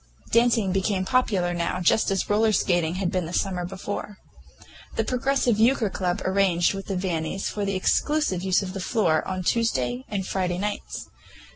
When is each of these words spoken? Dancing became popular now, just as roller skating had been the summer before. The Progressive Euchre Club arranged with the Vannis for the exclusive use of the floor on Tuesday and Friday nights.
Dancing 0.31 0.71
became 0.71 1.05
popular 1.05 1.53
now, 1.53 1.79
just 1.79 2.09
as 2.09 2.27
roller 2.27 2.51
skating 2.51 2.95
had 2.95 3.11
been 3.11 3.27
the 3.27 3.33
summer 3.33 3.65
before. 3.67 4.17
The 4.95 5.03
Progressive 5.03 5.59
Euchre 5.59 5.91
Club 5.91 6.23
arranged 6.25 6.73
with 6.73 6.87
the 6.87 6.95
Vannis 6.97 7.43
for 7.49 7.65
the 7.65 7.75
exclusive 7.75 8.41
use 8.41 8.63
of 8.63 8.73
the 8.73 8.79
floor 8.79 9.23
on 9.27 9.43
Tuesday 9.43 10.03
and 10.09 10.25
Friday 10.25 10.57
nights. 10.57 11.07